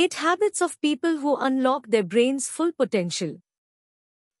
[0.00, 3.42] 8 Habits of People Who Unlock Their Brain's Full Potential.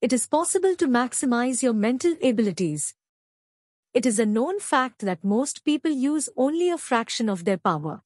[0.00, 2.94] It is possible to maximize your mental abilities.
[3.92, 8.00] It is a known fact that most people use only a fraction of their power.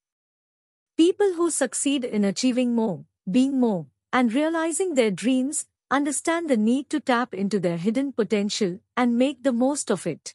[0.96, 6.91] People who succeed in achieving more, being more, and realizing their dreams understand the need
[6.91, 10.34] to tap into their hidden potential and make the most of it.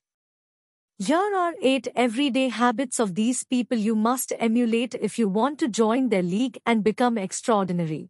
[1.02, 5.70] Here are 8 everyday habits of these people you must emulate if you want to
[5.70, 8.10] join their league and become extraordinary.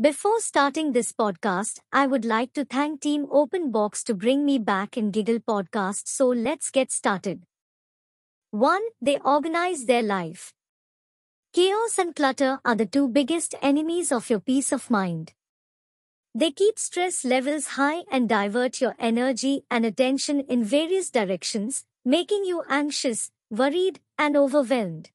[0.00, 4.58] Before starting this podcast, I would like to thank Team Open Box to bring me
[4.60, 7.42] back in Giggle Podcast, so let's get started.
[8.52, 8.80] 1.
[9.00, 10.54] They organize their life.
[11.52, 15.32] Chaos and clutter are the two biggest enemies of your peace of mind.
[16.34, 22.46] They keep stress levels high and divert your energy and attention in various directions, making
[22.46, 25.10] you anxious, worried, and overwhelmed.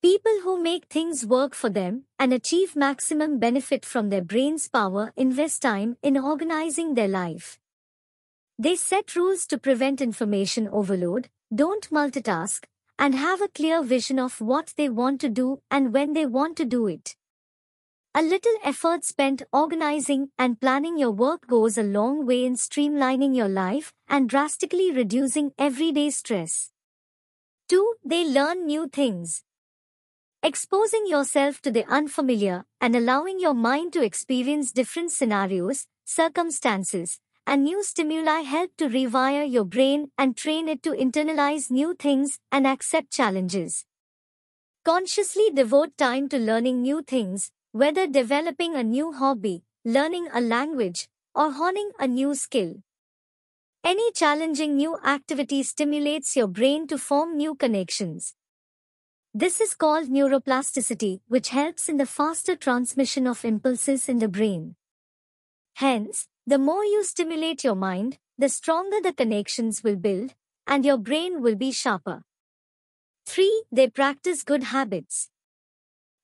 [0.00, 5.12] People who make things work for them and achieve maximum benefit from their brain's power
[5.16, 7.58] invest time in organizing their life.
[8.58, 12.64] They set rules to prevent information overload, don't multitask,
[12.98, 16.56] and have a clear vision of what they want to do and when they want
[16.58, 17.16] to do it.
[18.16, 23.34] A little effort spent organizing and planning your work goes a long way in streamlining
[23.34, 26.70] your life and drastically reducing everyday stress.
[27.70, 27.96] 2.
[28.04, 29.42] They learn new things.
[30.44, 37.64] Exposing yourself to the unfamiliar and allowing your mind to experience different scenarios, circumstances, and
[37.64, 42.64] new stimuli help to rewire your brain and train it to internalize new things and
[42.64, 43.86] accept challenges.
[44.84, 51.08] Consciously devote time to learning new things, whether developing a new hobby, learning a language,
[51.34, 52.76] or honing a new skill.
[53.82, 58.34] Any challenging new activity stimulates your brain to form new connections.
[59.34, 64.76] This is called neuroplasticity, which helps in the faster transmission of impulses in the brain.
[65.74, 70.34] Hence, the more you stimulate your mind, the stronger the connections will build,
[70.68, 72.22] and your brain will be sharper.
[73.26, 73.64] 3.
[73.72, 75.28] They practice good habits.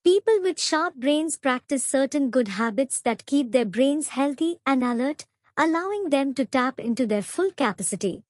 [0.03, 5.27] People with sharp brains practice certain good habits that keep their brains healthy and alert,
[5.59, 8.23] allowing them to tap into their full capacity.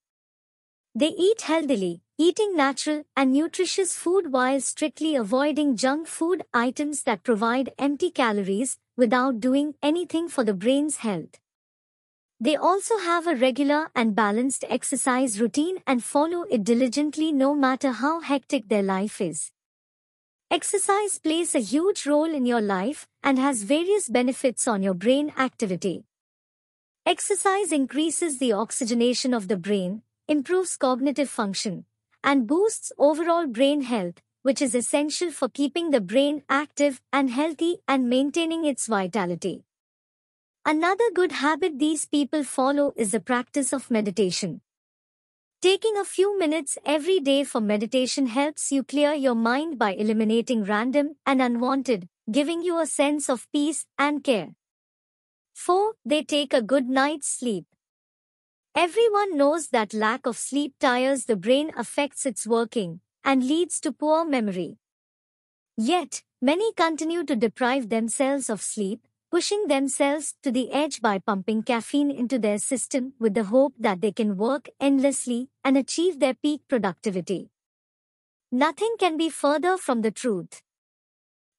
[0.97, 7.23] They eat healthily, eating natural and nutritious food while strictly avoiding junk food items that
[7.23, 11.39] provide empty calories without doing anything for the brain's health.
[12.41, 17.93] They also have a regular and balanced exercise routine and follow it diligently no matter
[17.93, 19.53] how hectic their life is.
[20.53, 25.33] Exercise plays a huge role in your life and has various benefits on your brain
[25.39, 26.03] activity.
[27.07, 31.85] Exercise increases the oxygenation of the brain, improves cognitive function,
[32.25, 37.79] and boosts overall brain health, which is essential for keeping the brain active and healthy
[37.87, 39.63] and maintaining its vitality.
[40.67, 44.63] Another good habit these people follow is the practice of meditation.
[45.63, 50.65] Taking a few minutes every day for meditation helps you clear your mind by eliminating
[50.65, 54.55] random and unwanted, giving you a sense of peace and care.
[55.53, 55.93] 4.
[56.03, 57.67] They take a good night's sleep.
[58.75, 63.93] Everyone knows that lack of sleep tires the brain affects its working and leads to
[63.93, 64.79] poor memory.
[65.77, 71.63] Yet, many continue to deprive themselves of sleep, pushing themselves to the edge by pumping
[71.63, 76.35] caffeine into their system with the hope that they can work endlessly and achieve their
[76.35, 77.49] peak productivity.
[78.51, 80.63] Nothing can be further from the truth.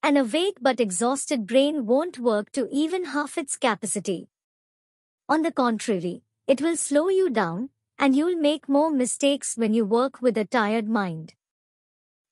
[0.03, 4.27] An awake but exhausted brain won't work to even half its capacity.
[5.29, 9.85] On the contrary, it will slow you down, and you'll make more mistakes when you
[9.85, 11.35] work with a tired mind.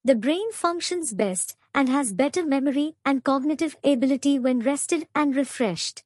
[0.03, 6.03] The brain functions best and has better memory and cognitive ability when rested and refreshed.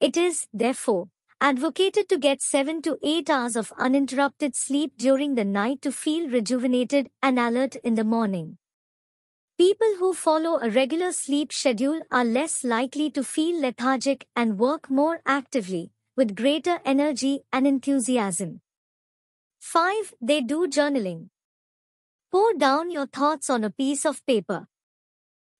[0.00, 1.08] It is, therefore,
[1.40, 6.28] advocated to get 7 to 8 hours of uninterrupted sleep during the night to feel
[6.28, 8.58] rejuvenated and alert in the morning.
[9.58, 14.90] People who follow a regular sleep schedule are less likely to feel lethargic and work
[14.90, 18.60] more actively, with greater energy and enthusiasm.
[19.60, 20.14] 5.
[20.20, 21.28] They do journaling.
[22.36, 24.66] Pour down your thoughts on a piece of paper.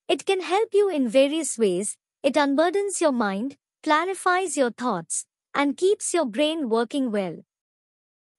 [0.07, 1.97] It can help you in various ways.
[2.21, 5.25] It unburdens your mind, clarifies your thoughts,
[5.55, 7.37] and keeps your brain working well.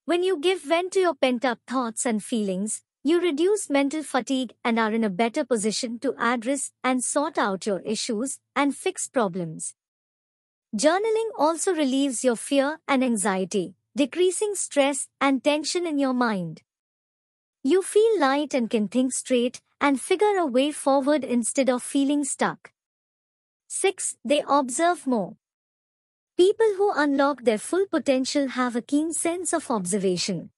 [0.05, 4.55] When you give vent to your pent up thoughts and feelings, you reduce mental fatigue
[4.65, 9.09] and are in a better position to address and sort out your issues and fix
[9.09, 9.75] problems.
[10.77, 16.63] Journaling also relieves your fear and anxiety, decreasing stress and tension in your mind.
[17.69, 22.25] You feel light and can think straight and figure a way forward instead of feeling
[22.25, 22.73] stuck.
[23.67, 24.17] 6.
[24.25, 25.37] They observe more.
[26.39, 30.49] People who unlock their full potential have a keen sense of observation.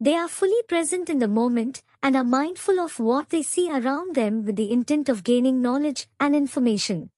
[0.00, 4.14] They are fully present in the moment and are mindful of what they see around
[4.14, 7.10] them with the intent of gaining knowledge and information.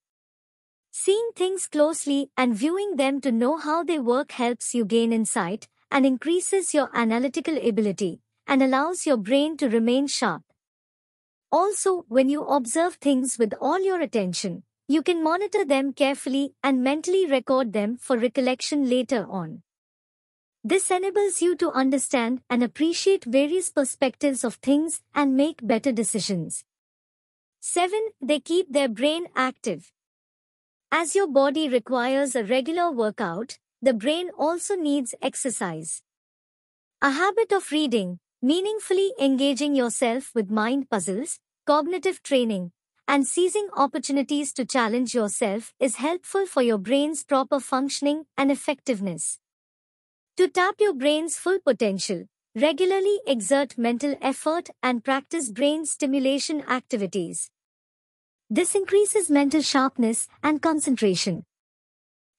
[0.90, 5.68] Seeing things closely and viewing them to know how they work helps you gain insight
[5.88, 10.42] and increases your analytical ability and allows your brain to remain sharp.
[11.52, 16.82] Also, when you observe things with all your attention, you can monitor them carefully and
[16.82, 19.62] mentally record them for recollection later on.
[20.64, 26.64] This enables you to understand and appreciate various perspectives of things and make better decisions.
[27.60, 28.10] 7.
[28.20, 29.92] They keep their brain active.
[30.90, 36.02] As your body requires a regular workout, the brain also needs exercise.
[37.02, 42.70] A habit of reading, meaningfully engaging yourself with mind puzzles, cognitive training,
[43.08, 49.38] and seizing opportunities to challenge yourself is helpful for your brain's proper functioning and effectiveness.
[50.36, 57.50] To tap your brain's full potential, regularly exert mental effort and practice brain stimulation activities.
[58.48, 61.44] This increases mental sharpness and concentration.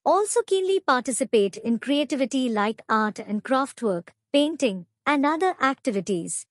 [0.06, 6.46] Also keenly participate in creativity like art and craft work, painting, and other activities.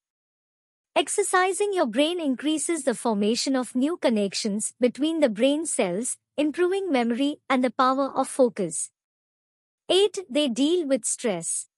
[0.96, 7.36] Exercising your brain increases the formation of new connections between the brain cells, improving memory
[7.48, 8.90] and the power of focus.
[9.88, 10.26] 8.
[10.28, 11.68] They deal with stress.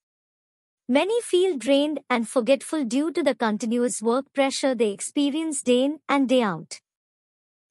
[0.88, 6.00] Many feel drained and forgetful due to the continuous work pressure they experience day in
[6.08, 6.80] and day out.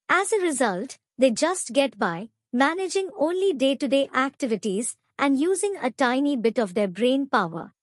[0.07, 6.37] As a result, they just get by, managing only day-to-day activities and using a tiny
[6.37, 7.73] bit of their brain power.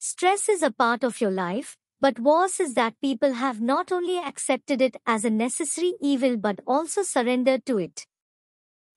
[0.00, 4.16] Stress is a part of your life, but worse is that people have not only
[4.16, 8.06] accepted it as a necessary evil but also surrendered to it.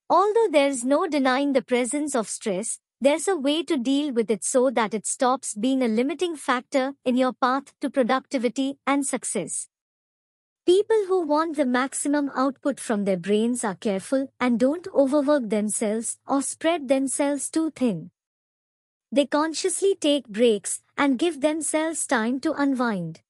[0.08, 4.44] Although there's no denying the presence of stress, there's a way to deal with it
[4.44, 9.66] so that it stops being a limiting factor in your path to productivity and success.
[10.64, 16.18] People who want the maximum output from their brains are careful and don't overwork themselves
[16.28, 18.12] or spread themselves too thin.
[19.14, 23.20] They consciously take breaks and give themselves time to unwind.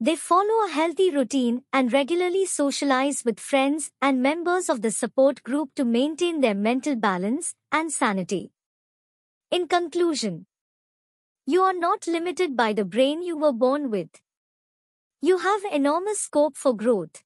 [0.00, 5.44] They follow a healthy routine and regularly socialize with friends and members of the support
[5.44, 8.50] group to maintain their mental balance and sanity.
[9.52, 10.46] In conclusion,
[11.46, 14.08] you are not limited by the brain you were born with.
[15.22, 17.22] You have enormous scope for growth.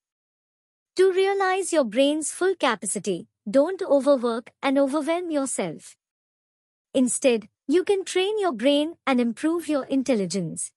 [0.97, 5.97] To realize your brain's full capacity, don't overwork and overwhelm yourself.
[6.93, 10.71] Instead, you can train your brain and improve your intelligence.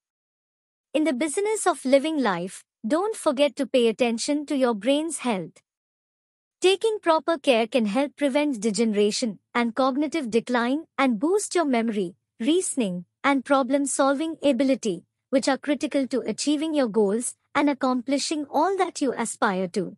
[0.93, 5.61] In the business of living life, don't forget to pay attention to your brain's health.
[6.61, 13.03] Taking proper care can help prevent degeneration and cognitive decline and boost your memory, reasoning,
[13.21, 19.01] and problem solving ability, which are critical to achieving your goals and accomplishing all that
[19.01, 19.97] you aspire to.